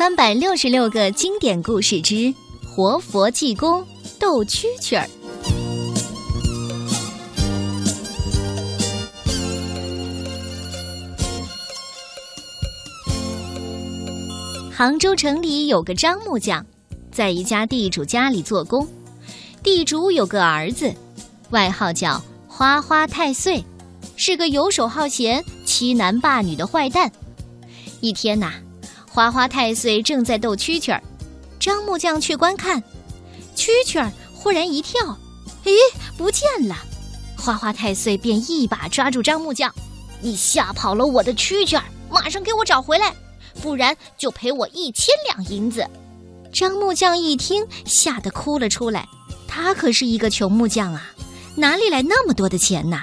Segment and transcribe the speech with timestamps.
[0.00, 3.86] 三百六十六个经典故事之活佛济公
[4.18, 5.06] 斗蛐蛐儿。
[14.72, 16.64] 杭州城里有个张木匠，
[17.12, 18.88] 在一家地主家里做工。
[19.62, 20.90] 地主有个儿子，
[21.50, 23.62] 外号叫花花太岁，
[24.16, 27.12] 是个游手好闲、欺男霸女的坏蛋。
[28.00, 28.54] 一天呐。
[29.12, 31.02] 花花太岁正在斗蛐蛐儿，
[31.58, 32.80] 张木匠去观看，
[33.56, 35.00] 蛐蛐儿忽然一跳，
[35.64, 35.72] 咦，
[36.16, 36.76] 不见了！
[37.36, 39.74] 花花太岁便一把抓住张木匠
[40.22, 43.12] ：“你吓跑了我的蛐蛐儿，马上给我找回来，
[43.60, 45.84] 不然就赔我一千两银子！”
[46.54, 49.08] 张木匠一听，吓得哭了出来。
[49.48, 51.10] 他可是一个穷木匠啊，
[51.56, 53.02] 哪里来那么多的钱呢？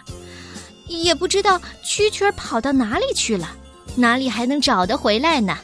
[0.88, 3.50] 也不知道蛐蛐儿跑到哪里去了，
[3.96, 5.58] 哪里还能找得回来呢？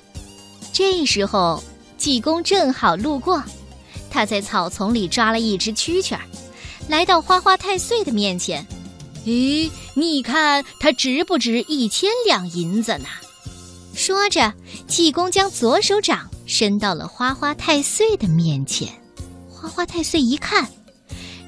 [0.74, 1.64] 这时候，
[1.98, 3.42] 济公正好路过，
[4.10, 6.22] 他在草丛里抓了一只蛐蛐儿，
[6.90, 8.66] 来到花花太岁的面前。
[9.24, 13.06] 咦，你看它值不值一千两银子呢？
[13.94, 14.52] 说着，
[14.88, 18.90] 济公将左手掌伸到了花花太岁的面前。
[19.48, 20.68] 花花太岁一看，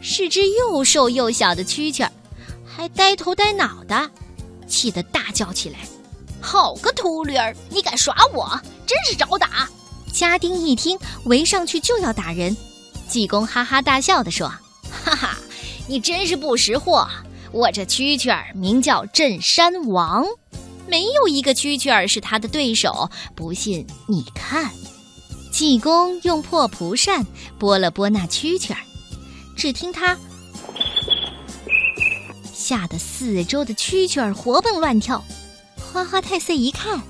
[0.01, 2.11] 是只又瘦又小的蛐蛐儿，
[2.63, 4.09] 还呆头呆脑的，
[4.67, 5.79] 气得大叫起来。
[6.39, 7.55] 好个秃驴儿！
[7.69, 8.47] 你敢耍我，
[8.85, 9.69] 真是找打！
[10.13, 12.55] 家丁一听，围上去就要打人。
[13.07, 14.47] 济公哈哈大笑地说
[15.03, 15.37] ：“哈哈，
[15.87, 17.07] 你真是不识货！
[17.51, 20.25] 我这蛐蛐儿名叫镇山王，
[20.87, 23.09] 没有一个蛐蛐儿是他的对手。
[23.35, 24.71] 不信你看。”
[25.51, 27.25] 济公用破蒲扇
[27.57, 28.79] 拨了拨那蛐蛐儿，
[29.55, 30.17] 只听他
[32.53, 35.23] 吓得四周的蛐蛐儿活蹦乱跳。
[35.77, 37.01] 花花太岁一看，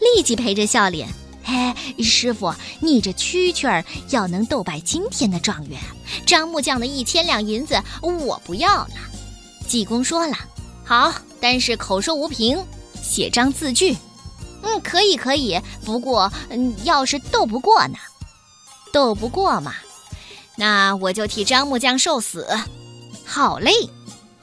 [0.00, 1.08] 立即陪着笑脸
[1.44, 5.80] ：“嘿，师傅，你这蛐蛐儿要能斗败今天的状元，
[6.26, 8.90] 张木匠的一千两银子我不要了。”
[9.68, 10.36] 济公说了
[10.84, 12.58] ：“好，但是口说无凭，
[13.02, 13.96] 写张字据。
[14.62, 15.60] ”“嗯，可以，可以。
[15.84, 17.96] 不过，嗯，要是斗不过呢？
[18.92, 19.74] 斗不过嘛，
[20.56, 22.46] 那我就替张木匠受死。
[23.24, 23.72] ”“好嘞。”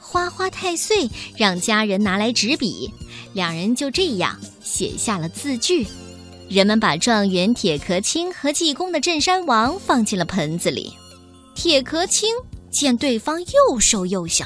[0.00, 2.90] 花花太岁让家人拿来纸笔。
[3.34, 5.86] 两人就这样写下了字据，
[6.46, 10.92] 人们把状元铁壳青和济公的镇山王放进了盆子里。
[11.54, 12.28] 铁壳青
[12.70, 14.44] 见对方又瘦又小，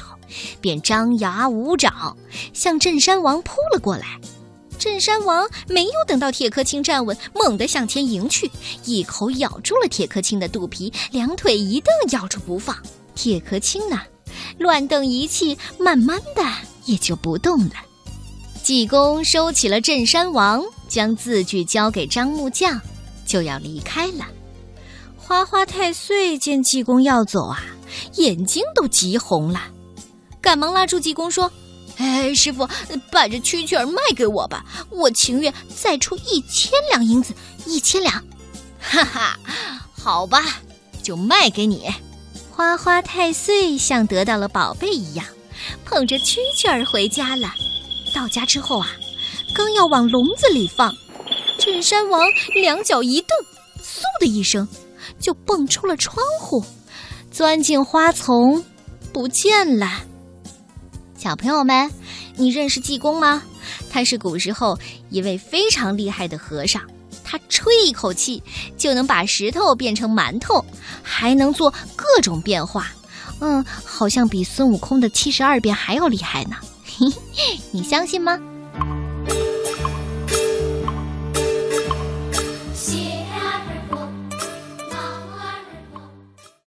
[0.61, 2.15] 便张牙舞爪
[2.53, 4.17] 向镇山王扑了过来。
[4.79, 8.49] 镇山王没有等到铁壳青站稳，猛地向前迎去，
[8.85, 12.75] 一口咬住了铁壳青的肚皮，两腿一蹬，咬住不放。
[13.13, 13.99] 铁壳青呢，
[14.57, 16.43] 乱蹬一气，慢慢的
[16.85, 17.73] 也就不动了。
[18.63, 22.79] 济公收起了镇山王，将字据交给张木匠，
[23.25, 24.25] 就要离开了。
[25.17, 27.61] 花花太岁见济公要走啊，
[28.15, 29.59] 眼睛都急红了，
[30.39, 31.51] 赶忙拉住济公说
[31.99, 32.65] ：“哎，师傅，
[33.11, 37.33] 把这蛐蛐儿卖给我吧，我情愿再出一千两银子，
[37.65, 38.23] 一千两。”
[38.79, 39.37] 哈哈，
[39.91, 40.41] 好吧，
[41.03, 41.89] 就卖给你。
[42.49, 45.25] 花花太岁像得到了宝贝一样，
[45.83, 47.53] 捧着蛐蛐儿回家了。
[48.13, 48.87] 到家之后啊，
[49.53, 50.93] 刚要往笼子里放，
[51.59, 52.21] 镇山王
[52.55, 53.29] 两脚一蹬，
[53.83, 54.67] 嗖的一声，
[55.19, 56.63] 就蹦出了窗户，
[57.31, 58.63] 钻进花丛，
[59.11, 60.03] 不见了。
[61.17, 61.89] 小朋友们，
[62.35, 63.43] 你认识济公吗？
[63.89, 64.77] 他是古时候
[65.09, 66.81] 一位非常厉害的和尚，
[67.23, 68.41] 他吹一口气
[68.77, 70.63] 就能把石头变成馒头，
[71.01, 72.87] 还能做各种变化。
[73.39, 76.55] 嗯，好像比孙悟空的七十二变还要厉害呢。
[77.71, 78.39] 你相信吗？